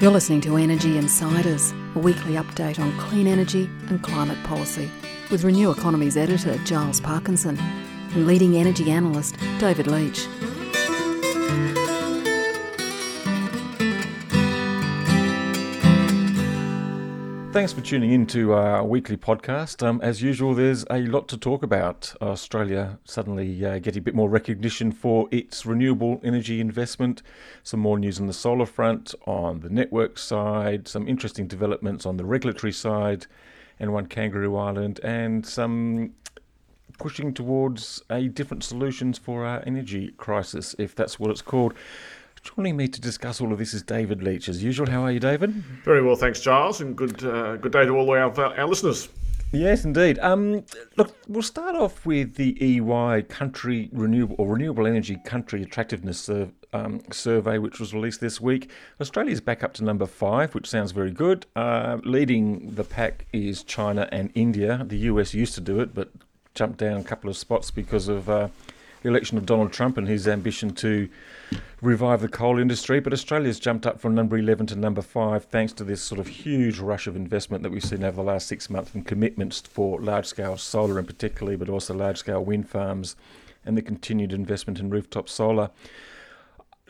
[0.00, 4.88] You're listening to Energy Insiders, a weekly update on clean energy and climate policy,
[5.28, 10.28] with RenewEconomy's editor Giles Parkinson and leading energy analyst David Leach.
[17.58, 19.84] Thanks for tuning in to our weekly podcast.
[19.84, 22.14] Um, as usual, there's a lot to talk about.
[22.22, 27.20] Australia suddenly uh, getting a bit more recognition for its renewable energy investment.
[27.64, 32.16] Some more news on the solar front, on the network side, some interesting developments on
[32.16, 33.26] the regulatory side,
[33.80, 36.12] and one Kangaroo Island, and some
[36.96, 41.74] pushing towards a different solutions for our energy crisis, if that's what it's called.
[42.42, 44.48] Joining me to discuss all of this is David Leach.
[44.48, 45.50] As usual, how are you, David?
[45.84, 49.08] Very well, thanks, Charles, and good uh, good day to all our, our listeners.
[49.50, 50.18] Yes, indeed.
[50.18, 50.64] Um,
[50.96, 56.50] look, we'll start off with the EY Country Renewable or Renewable Energy Country Attractiveness Sur-
[56.74, 58.70] um, Survey, which was released this week.
[59.00, 61.46] Australia's back up to number five, which sounds very good.
[61.56, 64.84] Uh, leading the pack is China and India.
[64.86, 66.10] The US used to do it, but
[66.54, 68.48] jumped down a couple of spots because of uh,
[69.02, 71.08] the election of Donald Trump and his ambition to
[71.80, 75.72] revive the coal industry, but Australia's jumped up from number 11 to number 5 thanks
[75.74, 78.68] to this sort of huge rush of investment that we've seen over the last six
[78.68, 83.14] months and commitments for large scale solar in particularly, but also large scale wind farms
[83.64, 85.70] and the continued investment in rooftop solar.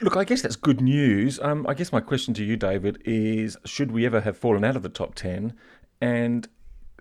[0.00, 1.40] Look, I guess that's good news.
[1.40, 4.76] Um, I guess my question to you, David, is should we ever have fallen out
[4.76, 5.54] of the top 10?
[6.00, 6.48] And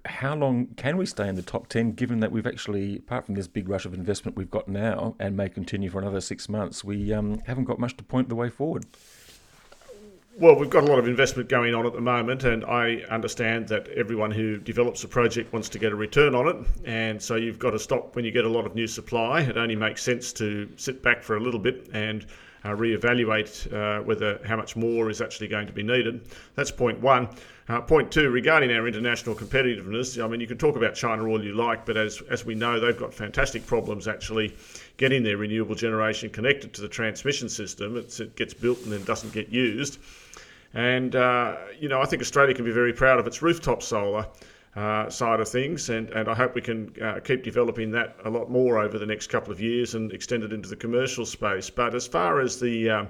[0.07, 3.35] how long can we stay in the top 10 given that we've actually, apart from
[3.35, 6.83] this big rush of investment we've got now and may continue for another six months,
[6.83, 8.85] we um, haven't got much to point the way forward?
[10.39, 13.67] Well, we've got a lot of investment going on at the moment, and I understand
[13.69, 16.57] that everyone who develops a project wants to get a return on it.
[16.85, 19.41] And so you've got to stop when you get a lot of new supply.
[19.41, 22.23] It only makes sense to sit back for a little bit and
[22.67, 26.27] uh, reevaluate uh, whether how much more is actually going to be needed.
[26.55, 27.29] That's point one.
[27.69, 31.43] Uh, point two, regarding our international competitiveness, I mean, you can talk about China all
[31.43, 34.55] you like, but as, as we know, they've got fantastic problems actually
[34.97, 37.97] getting their renewable generation connected to the transmission system.
[37.97, 39.99] It's, it gets built and then doesn't get used.
[40.73, 44.27] And, uh, you know, I think Australia can be very proud of its rooftop solar.
[44.77, 48.29] Uh, side of things, and, and I hope we can uh, keep developing that a
[48.29, 51.67] lot more over the next couple of years and extend it into the commercial space.
[51.67, 53.05] But as far as the uh,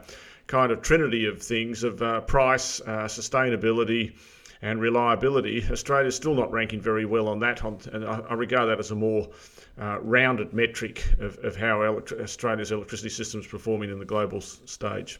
[0.47, 4.15] kind of trinity of things of uh, price, uh, sustainability,
[4.61, 8.91] and reliability, Australia's still not ranking very well on that, and I, regard that as
[8.91, 9.27] a more
[9.77, 15.19] uh, rounded metric of, of how Australia's electricity system is performing in the global stage.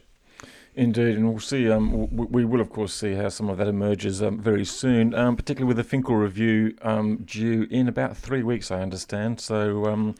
[0.78, 1.68] Indeed, and we'll see.
[1.68, 5.34] Um, we, will, of course, see how some of that emerges um, very soon, um,
[5.34, 9.40] particularly with the Finkel review um, due in about three weeks, I understand.
[9.40, 10.14] So um,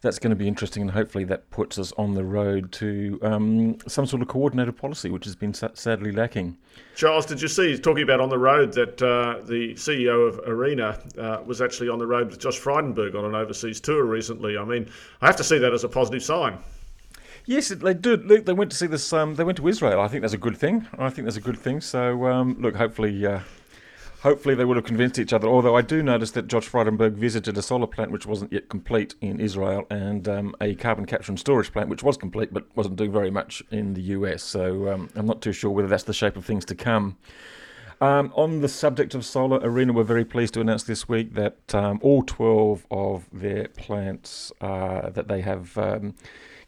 [0.00, 3.76] that's going to be interesting, and hopefully that puts us on the road to um,
[3.86, 6.56] some sort of coordinated policy, which has been sadly lacking.
[6.94, 11.18] Charles, did you see, talking about on the road, that uh, the CEO of ARENA
[11.18, 14.56] uh, was actually on the road with Josh Frydenberg on an overseas tour recently?
[14.56, 14.88] I mean,
[15.20, 16.56] I have to see that as a positive sign.
[17.44, 18.26] Yes, they did.
[18.26, 19.12] Look, they went to see this.
[19.12, 20.00] Um, they went to Israel.
[20.00, 20.86] I think that's a good thing.
[20.96, 21.80] I think that's a good thing.
[21.80, 23.40] So, um, look, hopefully, uh,
[24.22, 25.48] hopefully they would have convinced each other.
[25.48, 29.16] Although I do notice that Josh Frydenberg visited a solar plant which wasn't yet complete
[29.20, 32.94] in Israel and um, a carbon capture and storage plant which was complete but wasn't
[32.94, 34.44] doing very much in the US.
[34.44, 37.16] So um, I'm not too sure whether that's the shape of things to come.
[38.02, 41.72] Um, on the subject of solar, ARENA were very pleased to announce this week that
[41.72, 46.16] um, all 12 of their plants uh, that they have um,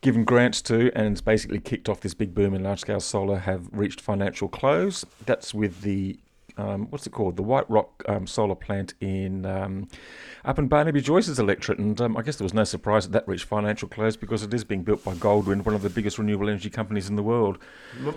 [0.00, 3.69] given grants to and basically kicked off this big boom in large scale solar have
[3.73, 5.05] reached financial close.
[5.27, 6.21] That's with the
[6.56, 7.37] um, what's it called?
[7.37, 9.88] The White Rock um, solar plant in um,
[10.44, 13.31] up in Barnaby Joyce's electorate, and um, I guess there was no surprise that that
[13.31, 16.48] reached financial close because it is being built by Goldwind, one of the biggest renewable
[16.48, 17.59] energy companies in the world.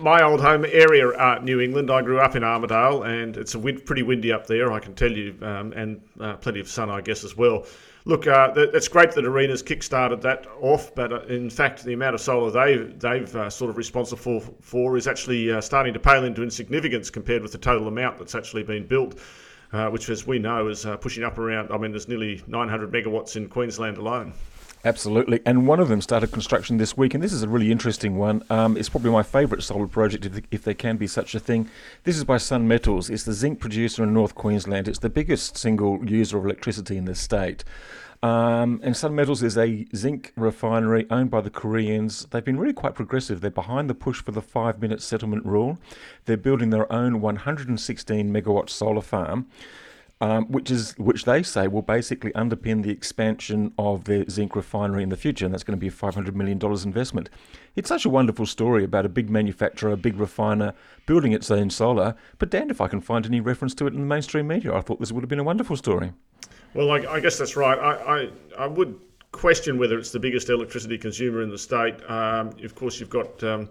[0.00, 1.90] My old home area, uh, New England.
[1.90, 5.10] I grew up in Armidale, and it's wind, pretty windy up there, I can tell
[5.10, 7.66] you, um, and uh, plenty of sun, I guess, as well.
[8.08, 12.14] Look, uh, it's great that ARENA's kick-started that off, but uh, in fact, the amount
[12.14, 16.00] of solar they, they've uh, sort of responsible for, for is actually uh, starting to
[16.00, 19.18] pale into insignificance compared with the total amount that's actually been built,
[19.74, 21.70] uh, which, as we know, is uh, pushing up around.
[21.70, 24.32] I mean, there's nearly 900 megawatts in Queensland alone.
[24.84, 28.16] Absolutely, and one of them started construction this week, and this is a really interesting
[28.16, 28.44] one.
[28.48, 31.68] Um, it's probably my favourite solar project, if, if, there can be such a thing.
[32.04, 33.10] This is by Sun Metals.
[33.10, 34.86] It's the zinc producer in North Queensland.
[34.86, 37.64] It's the biggest single user of electricity in the state.
[38.22, 42.26] Um, and Sun Metals is a zinc refinery owned by the Koreans.
[42.30, 43.40] They've been really quite progressive.
[43.40, 45.78] They're behind the push for the five minute settlement rule.
[46.24, 49.46] They're building their own 116 megawatt solar farm.
[50.20, 55.02] Um, which is which they say will basically underpin the expansion of their zinc refinery
[55.02, 57.30] in the future, and that's going to be a five hundred million dollars investment.
[57.76, 60.74] It's such a wonderful story about a big manufacturer, a big refiner
[61.06, 62.16] building its own solar.
[62.38, 64.74] But damned if I can find any reference to it in the mainstream media.
[64.74, 66.12] I thought this would have been a wonderful story.
[66.74, 67.78] Well, I, I guess that's right.
[67.78, 67.92] I,
[68.22, 68.28] I,
[68.64, 68.98] I would
[69.30, 71.94] question whether it's the biggest electricity consumer in the state.
[72.10, 73.42] Um, of course, you've got.
[73.44, 73.68] Um,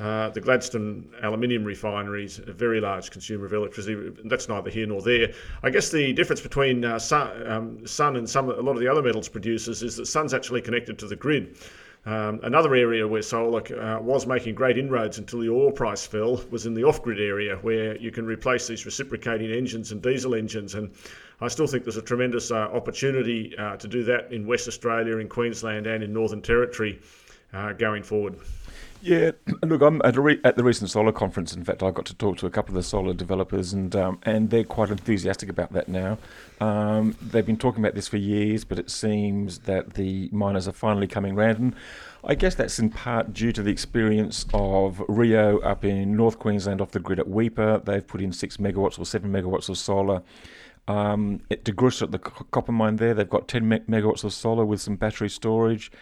[0.00, 4.10] uh, the Gladstone aluminium refineries, a very large consumer of electricity.
[4.24, 5.32] That's neither here nor there.
[5.62, 8.88] I guess the difference between uh, sun, um, sun, and some a lot of the
[8.88, 11.58] other metals producers is that sun's actually connected to the grid.
[12.06, 16.42] Um, another area where solar uh, was making great inroads until the oil price fell
[16.50, 20.76] was in the off-grid area, where you can replace these reciprocating engines and diesel engines.
[20.76, 20.92] And
[21.42, 25.18] I still think there's a tremendous uh, opportunity uh, to do that in West Australia,
[25.18, 27.00] in Queensland, and in Northern Territory
[27.76, 28.36] going forward.
[29.02, 29.30] Yeah,
[29.62, 31.54] look, I'm at, re- at, the recent solar conference.
[31.54, 34.18] In fact, I got to talk to a couple of the solar developers, and um,
[34.24, 36.18] and they're quite enthusiastic about that now.
[36.60, 40.72] Um, they've been talking about this for years, but it seems that the miners are
[40.72, 41.58] finally coming round.
[41.58, 41.74] And
[42.22, 46.82] I guess that's in part due to the experience of Rio up in North Queensland
[46.82, 47.84] off the grid at Weipa.
[47.84, 50.22] They've put in six megawatts or seven megawatts of solar.
[50.90, 54.80] Um, at DeGrussa at the copper mine there, they've got 10 megawatts of solar with
[54.80, 55.92] some battery storage.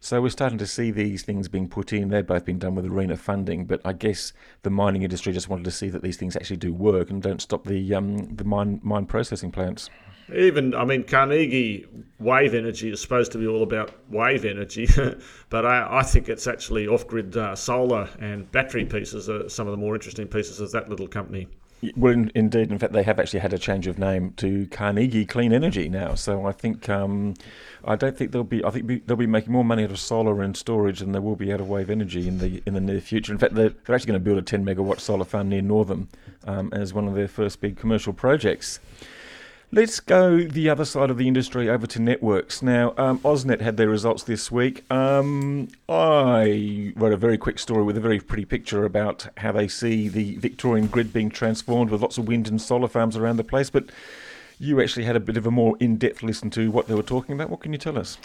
[0.00, 2.08] So we're starting to see these things being put in.
[2.08, 5.64] They've both been done with ARENA funding, but I guess the mining industry just wanted
[5.64, 8.80] to see that these things actually do work and don't stop the um, the mine
[8.82, 9.90] mine processing plants.
[10.34, 11.86] Even, I mean, Carnegie
[12.20, 14.86] wave energy is supposed to be all about wave energy,
[15.50, 19.66] but I, I, think it's actually off grid uh, solar and battery pieces are some
[19.66, 21.48] of the more interesting pieces of that little company.
[21.96, 22.72] Well, in, indeed.
[22.72, 26.14] In fact, they have actually had a change of name to Carnegie Clean Energy now.
[26.14, 27.34] So I think um,
[27.84, 28.64] I don't think they'll be.
[28.64, 31.20] I think be, they'll be making more money out of solar and storage than they
[31.20, 33.32] will be out of wave energy in the in the near future.
[33.32, 36.08] In fact, they're, they're actually going to build a 10 megawatt solar farm near Northam
[36.46, 38.80] um, as one of their first big commercial projects.
[39.70, 42.62] Let's go the other side of the industry over to networks.
[42.62, 44.90] Now, um, had their results this week.
[44.90, 49.68] Um, I wrote a very quick story with a very pretty picture about how they
[49.68, 53.44] see the Victorian grid being transformed with lots of wind and solar farms around the
[53.44, 53.68] place.
[53.68, 53.90] But
[54.58, 57.02] you actually had a bit of a more in depth listen to what they were
[57.02, 57.50] talking about.
[57.50, 58.16] What can you tell us?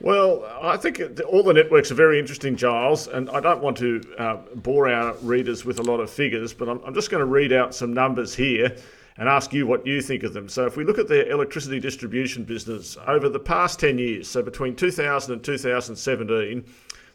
[0.00, 4.02] Well, I think all the networks are very interesting, Giles, and I don't want to
[4.16, 7.26] uh, bore our readers with a lot of figures, but I'm, I'm just going to
[7.26, 8.74] read out some numbers here
[9.18, 10.48] and ask you what you think of them.
[10.48, 14.42] So, if we look at their electricity distribution business over the past 10 years, so
[14.42, 16.64] between 2000 and 2017,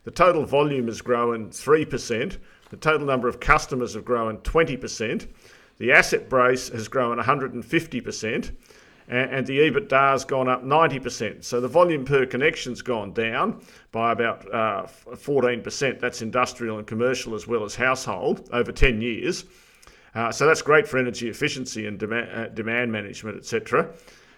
[0.04, 2.38] the total volume has grown 3%,
[2.70, 5.28] the total number of customers have grown 20%,
[5.78, 8.52] the asset base has grown 150%.
[9.10, 11.44] And the EBITDA has gone up 90%.
[11.44, 13.62] So the volume per connection's gone down
[13.92, 16.00] by about uh, 14%.
[16.00, 19.44] That's industrial and commercial as well as household over 10 years.
[20.16, 23.90] Uh, so that's great for energy efficiency and demand, uh, demand management, etc.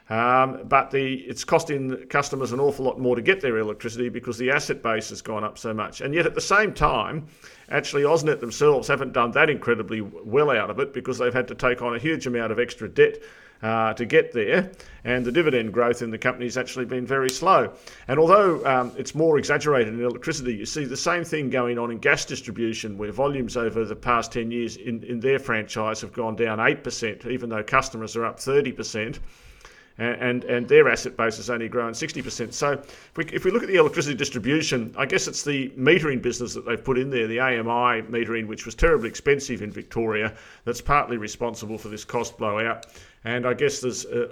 [0.10, 4.38] Um, but the, it's costing customers an awful lot more to get their electricity because
[4.38, 6.01] the asset base has gone up so much.
[6.01, 7.25] And yet at the same time,
[7.69, 11.56] actually AusNet themselves haven't done that incredibly well out of it because they've had to
[11.56, 13.18] take on a huge amount of extra debt
[13.61, 14.71] uh, to get there,
[15.03, 17.73] and the dividend growth in the company has actually been very slow.
[18.07, 21.91] And although um, it's more exaggerated in electricity, you see the same thing going on
[21.91, 26.13] in gas distribution, where volumes over the past 10 years in, in their franchise have
[26.13, 29.19] gone down 8%, even though customers are up 30%
[29.97, 32.53] and, and their asset base has only grown 60%.
[32.53, 36.21] So if we, if we look at the electricity distribution, I guess it's the metering
[36.21, 40.33] business that they've put in there, the AMI metering, which was terribly expensive in Victoria,
[40.65, 42.88] that's partly responsible for this cost blowout.
[43.25, 44.27] And I guess there's, uh,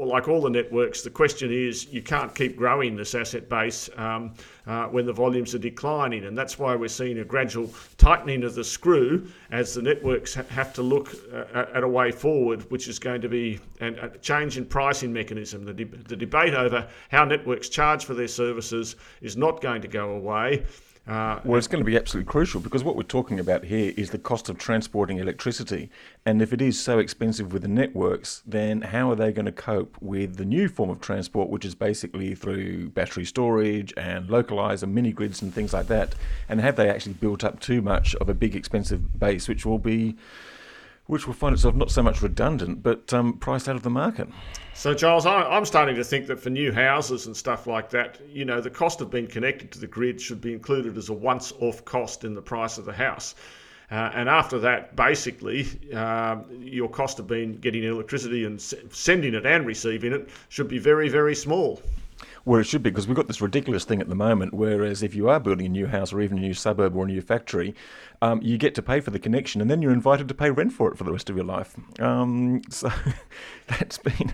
[0.00, 4.32] like all the networks, the question is you can't keep growing this asset base um,
[4.66, 6.24] uh, when the volumes are declining.
[6.24, 10.44] And that's why we're seeing a gradual tightening of the screw as the networks ha-
[10.48, 14.56] have to look uh, at a way forward, which is going to be a change
[14.56, 15.64] in pricing mechanism.
[15.64, 19.88] The, de- the debate over how networks charge for their services is not going to
[19.88, 20.64] go away.
[21.08, 24.10] Uh, well, it's going to be absolutely crucial because what we're talking about here is
[24.10, 25.88] the cost of transporting electricity.
[26.26, 29.52] And if it is so expensive with the networks, then how are they going to
[29.52, 34.86] cope with the new form of transport, which is basically through battery storage and localizer
[34.86, 36.14] mini grids and things like that?
[36.46, 39.78] And have they actually built up too much of a big expensive base, which will
[39.78, 40.14] be
[41.08, 44.28] which will find itself not so much redundant, but um, priced out of the market.
[44.74, 48.44] So, Charles, I'm starting to think that for new houses and stuff like that, you
[48.44, 51.52] know, the cost of being connected to the grid should be included as a once
[51.60, 53.34] off cost in the price of the house.
[53.90, 59.46] Uh, and after that, basically, uh, your cost of being getting electricity and sending it
[59.46, 61.80] and receiving it should be very, very small.
[62.48, 64.54] Where it should be because we've got this ridiculous thing at the moment.
[64.54, 67.06] Whereas if you are building a new house or even a new suburb or a
[67.06, 67.74] new factory,
[68.22, 70.72] um, you get to pay for the connection and then you're invited to pay rent
[70.72, 71.76] for it for the rest of your life.
[72.00, 72.90] Um, so
[73.66, 74.32] that's been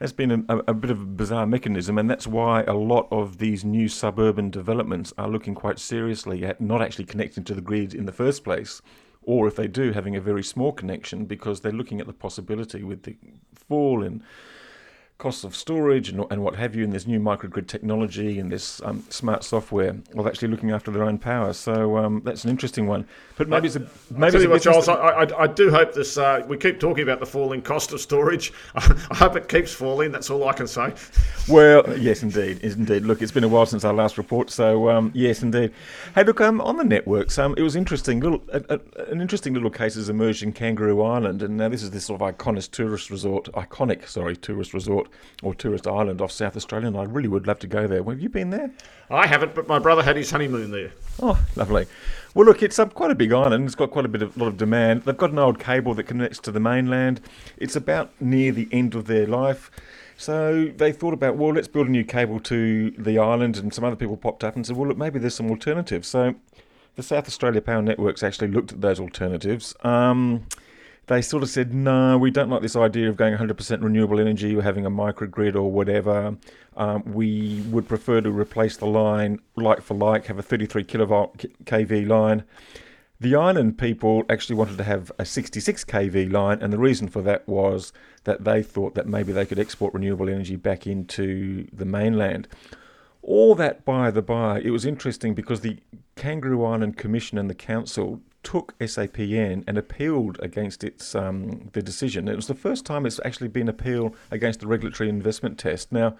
[0.00, 3.38] that's been a, a, bit of a bizarre mechanism, and that's why a lot of
[3.38, 7.94] these new suburban developments are looking quite seriously at not actually connecting to the grid
[7.94, 8.82] in the first place,
[9.22, 12.82] or if they do, having a very small connection because they're looking at the possibility
[12.82, 13.16] with the
[13.68, 14.24] fall in
[15.22, 18.82] costs of storage and, and what have you, and this new microgrid technology and this
[18.82, 21.52] um, smart software of actually looking after their own power.
[21.52, 23.06] So um, that's an interesting one.
[23.36, 26.18] But maybe it's a maybe it's a what, Charles, I, I, I, do hope this.
[26.18, 28.52] Uh, we keep talking about the falling cost of storage.
[28.74, 30.10] I hope it keeps falling.
[30.10, 30.92] That's all I can say.
[31.48, 33.02] Well, yes, indeed, indeed.
[33.02, 35.72] Look, it's been a while since our last report, so um, yes, indeed.
[36.14, 38.20] Hey, look, um, on the networks, um, it was interesting.
[38.20, 41.82] Little, a, a, an interesting little case has emerged in Kangaroo Island, and now this
[41.82, 45.08] is this sort of iconic tourist resort, iconic, sorry, tourist resort
[45.42, 48.02] or tourist island off South Australia, and I really would love to go there.
[48.02, 48.70] Have you been there?
[49.10, 50.92] I haven't, but my brother had his honeymoon there.
[51.20, 51.86] Oh, lovely.
[52.34, 53.66] Well, look, it's quite a big island.
[53.66, 55.02] It's got quite a bit of lot of demand.
[55.02, 57.20] They've got an old cable that connects to the mainland.
[57.56, 59.70] It's about near the end of their life.
[60.16, 63.84] So they thought about, well, let's build a new cable to the island, and some
[63.84, 66.08] other people popped up and said, well, look, maybe there's some alternatives.
[66.08, 66.36] So
[66.94, 69.74] the South Australia Power Networks actually looked at those alternatives.
[69.82, 70.46] Um,
[71.06, 74.54] they sort of said, no, we don't like this idea of going 100% renewable energy
[74.54, 76.36] or having a microgrid or whatever.
[76.76, 81.46] Um, we would prefer to replace the line like for like, have a 33 kilovolt
[81.64, 82.44] kV line.
[83.18, 87.22] The island people actually wanted to have a 66 kV line, and the reason for
[87.22, 87.92] that was
[88.24, 92.48] that they thought that maybe they could export renewable energy back into the mainland.
[93.22, 95.78] All that by the by, it was interesting because the
[96.16, 102.28] Kangaroo Island Commission and the council took SAPN and appealed against its um, the decision.
[102.28, 105.92] It was the first time it's actually been appealed against the regulatory investment test.
[105.92, 106.16] Now,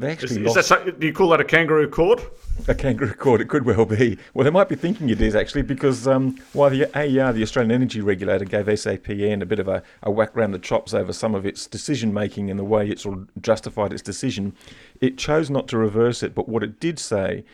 [0.00, 2.22] they actually is, is that, do you call that a kangaroo court?
[2.68, 4.16] A kangaroo court, it could well be.
[4.32, 7.70] Well, they might be thinking it is actually because um, while the AER, the Australian
[7.70, 11.34] Energy Regulator, gave SAPN a bit of a, a whack round the chops over some
[11.34, 14.54] of its decision making and the way it sort of justified its decision,
[15.02, 16.34] it chose not to reverse it.
[16.34, 17.44] But what it did say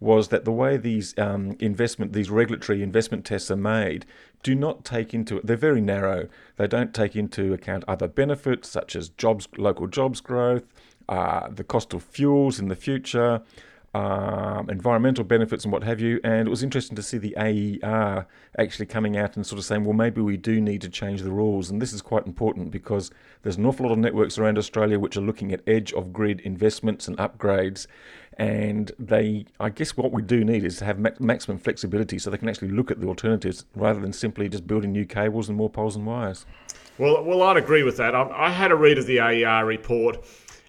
[0.00, 4.06] was that the way these um, investment, these regulatory investment tests are made,
[4.42, 6.28] do not take into they're very narrow.
[6.56, 10.64] They don't take into account other benefits such as jobs, local jobs growth,
[11.08, 13.42] uh, the cost of fuels in the future,
[13.94, 16.20] um, environmental benefits and what have you.
[16.24, 18.26] And it was interesting to see the AER
[18.58, 21.30] actually coming out and sort of saying, well, maybe we do need to change the
[21.30, 21.70] rules.
[21.70, 23.10] And this is quite important because
[23.42, 26.40] there's an awful lot of networks around Australia which are looking at edge of grid
[26.40, 27.86] investments and upgrades
[28.38, 32.38] and they i guess what we do need is to have maximum flexibility so they
[32.38, 35.70] can actually look at the alternatives rather than simply just building new cables and more
[35.70, 36.44] poles and wires
[36.98, 40.24] well well i'd agree with that i, I had a read of the aer report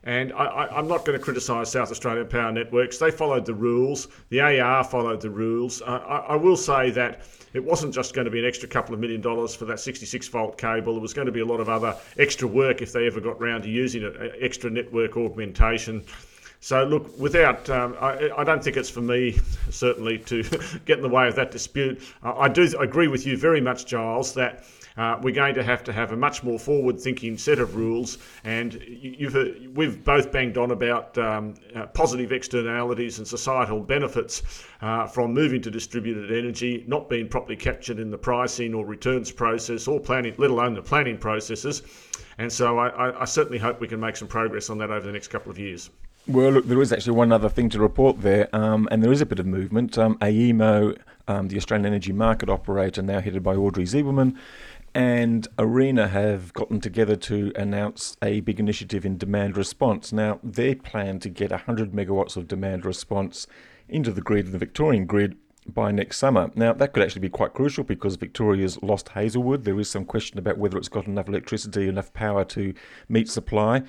[0.06, 3.00] and I, am not going to criticise South Australian Power Networks.
[3.00, 4.08] They followed the rules.
[4.30, 5.82] The AER followed the rules.
[5.82, 7.22] Uh, I, I, will say that
[7.54, 10.28] it wasn't just going to be an extra couple of million dollars for that 66
[10.28, 10.94] volt cable.
[10.94, 13.42] There was going to be a lot of other extra work if they ever got
[13.42, 16.04] round to using it, extra network augmentation.
[16.60, 20.44] So, look, without, um, I, I, don't think it's for me, certainly, to
[20.86, 22.02] get in the way of that dispute.
[22.24, 24.64] Uh, I do agree with you very much, Giles, that
[24.98, 28.18] uh, we're going to have to have a much more forward-thinking set of rules.
[28.44, 29.36] And you've
[29.76, 34.42] we've both banged on about um, uh, positive externalities and societal benefits
[34.82, 39.32] uh, from moving to distributed energy, not being properly captured in the pricing or returns
[39.32, 41.84] process or planning, let alone the planning processes.
[42.38, 45.14] And so I, I certainly hope we can make some progress on that over the
[45.14, 45.90] next couple of years.
[46.28, 49.22] Well, look, there is actually one other thing to report there, um, and there is
[49.22, 49.96] a bit of movement.
[49.96, 54.36] Um, AEMO, um, the Australian Energy Market Operator, now headed by Audrey Zibelman,
[54.96, 60.12] and ARENA have gotten together to announce a big initiative in demand response.
[60.12, 63.46] Now, they plan to get 100 megawatts of demand response
[63.88, 66.50] into the grid, the Victorian grid, by next summer.
[66.56, 69.64] Now, that could actually be quite crucial because Victoria's lost Hazelwood.
[69.64, 72.74] There is some question about whether it's got enough electricity, enough power to
[73.10, 73.84] meet supply.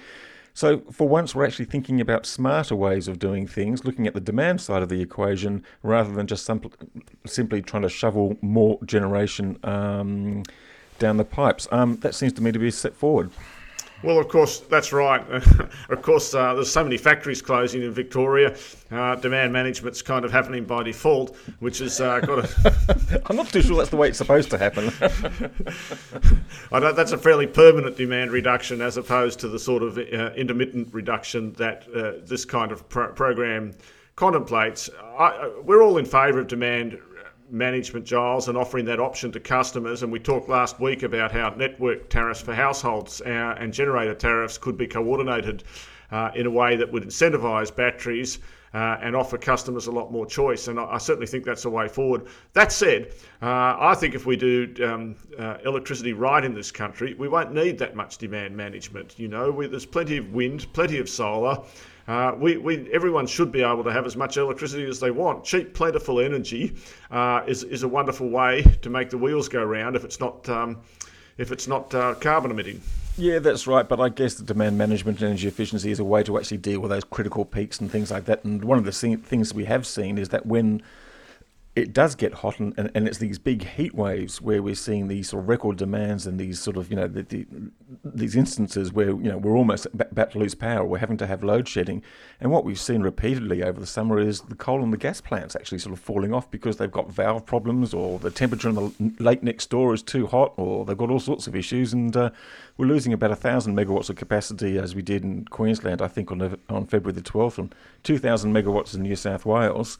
[0.57, 4.23] So, for once, we're actually thinking about smarter ways of doing things, looking at the
[4.23, 6.51] demand side of the equation rather than just
[7.27, 10.45] simply trying to shovel more generation um,
[10.99, 11.69] down the pipes.
[11.71, 13.31] Um, that seems to me to be a step forward.
[14.03, 15.23] Well, of course, that's right.
[15.89, 18.57] of course, uh, there's so many factories closing in Victoria.
[18.91, 23.23] Uh, demand management's kind of happening by default, which has uh, got a.
[23.27, 24.93] I'm not too sure that's the way it's supposed to happen.
[26.73, 30.33] I know that's a fairly permanent demand reduction as opposed to the sort of uh,
[30.35, 33.73] intermittent reduction that uh, this kind of pro- program
[34.15, 34.91] contemplates.
[35.19, 36.99] I, we're all in favour of demand
[37.51, 40.03] management, Giles, and offering that option to customers.
[40.03, 44.59] And we talked last week about how network tariffs for households uh, and generator tariffs
[44.59, 45.65] could be coordinated
[46.11, 48.39] uh, in a way that would incentivise batteries
[48.77, 50.69] uh, and offer customers a lot more choice.
[50.69, 52.27] And I, I, certainly think that's the way forward.
[52.53, 57.15] That said, uh, I think if we do um, uh, electricity right in this country,
[57.15, 59.19] we won't need that much demand management.
[59.19, 61.59] You know, we, there's plenty of wind, plenty of solar.
[62.07, 65.43] Uh, we, we, everyone should be able to have as much electricity as they want.
[65.43, 66.77] Cheap, plentiful energy
[67.11, 70.47] uh, is, is a wonderful way to make the wheels go round if it's not,
[70.51, 70.83] um,
[71.39, 72.81] if it's not uh, carbon emitting.
[73.19, 73.89] Yeah, that's right.
[73.89, 76.81] But I guess the demand management and energy efficiency is a way to actually deal
[76.81, 78.45] with those critical peaks and things like that.
[78.45, 80.83] And one of the things we have seen is that when
[81.77, 85.09] it does get hot, and, and, and, it's these big heat waves where we're seeing
[85.09, 87.47] these sort of record demands and these sort of you know the, the,
[88.03, 91.45] these instances where you know we're almost about to lose power, we're having to have
[91.45, 92.03] load shedding,
[92.41, 95.55] and what we've seen repeatedly over the summer is the coal and the gas plants
[95.55, 99.13] actually sort of falling off because they've got valve problems, or the temperature in the
[99.19, 102.31] lake next door is too hot, or they've got all sorts of issues, and uh,
[102.79, 106.33] we're losing about a thousand megawatts of capacity as we did in Queensland, I think
[106.33, 109.99] on on February the twelfth, and two thousand megawatts in New South Wales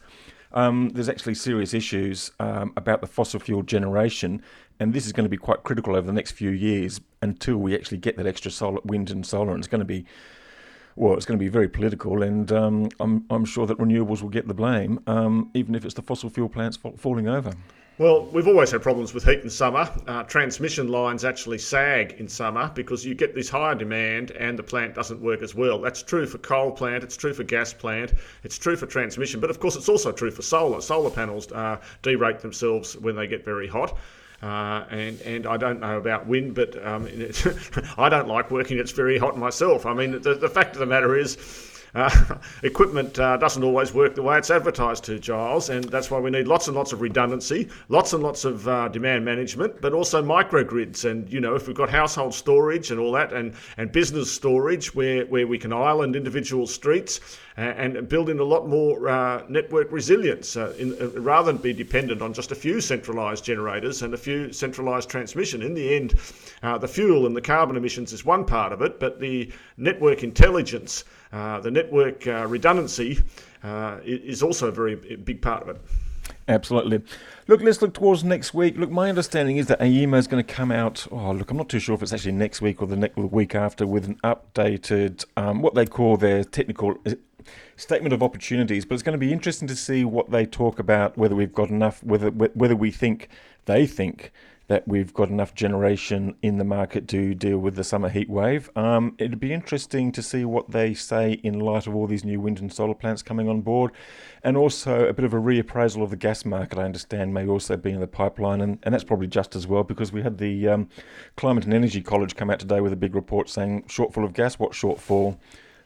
[0.53, 4.41] um, there's actually serious issues um, about the fossil fuel generation,
[4.79, 7.75] and this is going to be quite critical over the next few years until we
[7.75, 9.51] actually get that extra solar, wind and solar.
[9.51, 10.05] And it's going to be,
[10.95, 14.29] well, it's going to be very political, and um, I'm, I'm sure that renewables will
[14.29, 17.53] get the blame, um, even if it's the fossil fuel plants falling over.
[17.99, 19.89] Well, we've always had problems with heat in summer.
[20.05, 24.61] Uh, transmission lines actually sag in summer because you get this higher demand and the
[24.61, 25.81] plant doesn't work as well.
[25.81, 28.13] That's true for coal plant, it's true for gas plant,
[28.43, 30.79] it's true for transmission, but of course it's also true for solar.
[30.79, 33.97] Solar panels uh, derate themselves when they get very hot.
[34.43, 37.07] Uh, and and I don't know about wind, but um,
[37.97, 38.77] I don't like working.
[38.77, 39.87] It's very hot myself.
[39.87, 41.35] I mean, the, the fact of the matter is,
[41.95, 46.19] uh, equipment uh, doesn't always work the way it's advertised to, Giles, and that's why
[46.19, 49.93] we need lots and lots of redundancy, lots and lots of uh, demand management, but
[49.93, 51.09] also microgrids.
[51.09, 54.93] And you know, if we've got household storage and all that, and and business storage
[54.93, 57.19] where where we can island individual streets
[57.57, 61.73] and, and build in a lot more uh, network resilience, uh, in, rather than be
[61.73, 65.61] dependent on just a few centralised generators and a few centralised transmission.
[65.63, 66.15] In the end,
[66.61, 71.03] the fuel and the carbon emissions is one part of it, but the network intelligence.
[71.31, 73.21] Uh, the network uh, redundancy
[73.63, 75.81] uh, is also a very big part of it.
[76.47, 77.01] Absolutely.
[77.47, 78.77] Look, let's look towards next week.
[78.77, 81.07] Look, my understanding is that AEMO is going to come out.
[81.11, 83.55] Oh, look, I'm not too sure if it's actually next week or the next week
[83.55, 86.97] after with an updated, um, what they call their technical
[87.75, 88.85] statement of opportunities.
[88.85, 91.69] But it's going to be interesting to see what they talk about, whether we've got
[91.69, 93.29] enough, whether whether we think
[93.65, 94.31] they think
[94.67, 98.69] that we've got enough generation in the market to deal with the summer heat wave.
[98.75, 102.41] Um, it'd be interesting to see what they say in light of all these new
[102.41, 103.91] wind and solar plants coming on board,
[104.43, 106.77] and also a bit of a reappraisal of the gas market.
[106.77, 109.83] I understand may also be in the pipeline, and, and that's probably just as well
[109.83, 110.89] because we had the um,
[111.37, 114.59] Climate and Energy College come out today with a big report saying shortfall of gas.
[114.59, 115.37] What shortfall?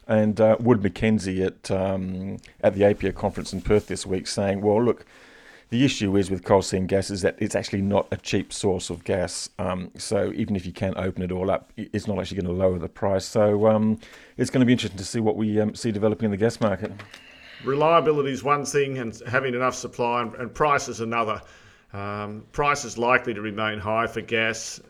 [0.07, 4.61] And uh, Wood Mackenzie at um, at the APPEA conference in Perth this week saying,
[4.61, 5.05] well, look
[5.71, 8.89] the issue is with coal seam gas is that it's actually not a cheap source
[8.89, 9.49] of gas.
[9.57, 12.61] Um, so even if you can open it all up, it's not actually going to
[12.61, 13.23] lower the price.
[13.23, 13.97] So um,
[14.35, 16.59] it's going to be interesting to see what we um, see developing in the gas
[16.59, 16.91] market.
[17.63, 21.41] Reliability is one thing, and having enough supply, and, and price is another.
[21.93, 24.81] Um, price is likely to remain high for gas,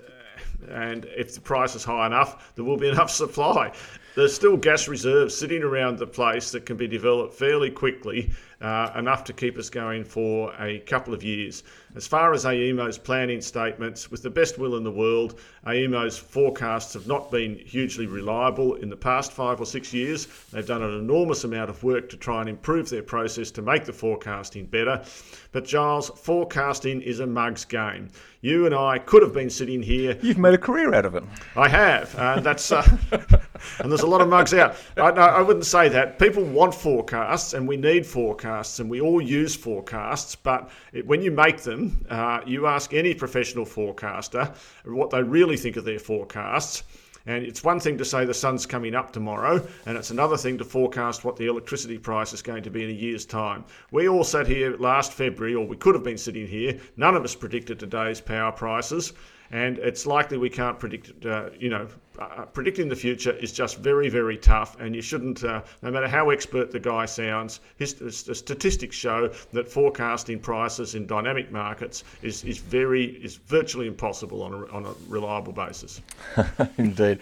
[0.67, 3.71] and if the price is high enough, there will be enough supply.
[4.15, 8.91] There's still gas reserves sitting around the place that can be developed fairly quickly uh,
[8.95, 11.63] enough to keep us going for a couple of years.
[11.95, 16.93] As far as AEMO's planning statements, with the best will in the world, AEMO's forecasts
[16.93, 20.27] have not been hugely reliable in the past five or six years.
[20.51, 23.83] They've done an enormous amount of work to try and improve their process to make
[23.83, 25.03] the forecasting better.
[25.51, 28.09] But Giles, forecasting is a mug's game.
[28.39, 30.17] You and I could have been sitting here.
[30.21, 31.23] You've made a career out of it.
[31.55, 32.81] I have, and that's uh,
[33.79, 34.77] and there's a lot of mugs out.
[34.97, 36.17] I, no, I wouldn't say that.
[36.17, 41.05] People want forecasts, and we need forecasts forecasts, and we all use forecasts, but it,
[41.07, 44.51] when you make them, uh, you ask any professional forecaster
[44.85, 46.83] what they really think of their forecasts.
[47.27, 50.57] And it's one thing to say the sun's coming up tomorrow, and it's another thing
[50.57, 53.63] to forecast what the electricity price is going to be in a year's time.
[53.91, 56.79] We all sat here last February, or we could have been sitting here.
[56.97, 59.13] None of us predicted today's power prices,
[59.51, 61.87] and it's likely we can't predict, uh, you know,
[62.19, 66.07] uh, predicting the future is just very, very tough, and you shouldn't, uh, no matter
[66.07, 72.03] how expert the guy sounds, his, his, statistics show that forecasting prices in dynamic markets
[72.21, 76.01] is, is very, is virtually impossible on a, on a reliable basis.
[76.77, 77.19] Indeed.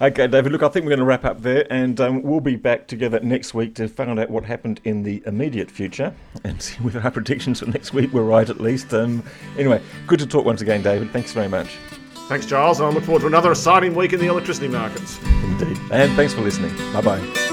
[0.00, 2.56] Okay, David, look, I think we're going to wrap up there, and um, we'll be
[2.56, 6.12] back together next week to find out what happened in the immediate future
[6.44, 8.92] and see whether our predictions for next week were right at least.
[8.92, 9.22] Um,
[9.56, 11.10] anyway, good to talk once again, David.
[11.12, 11.76] Thanks very much.
[12.28, 15.22] Thanks, Giles, and I look forward to another exciting week in the electricity markets.
[15.24, 15.78] Indeed.
[15.90, 16.74] And thanks for listening.
[16.92, 17.43] Bye bye.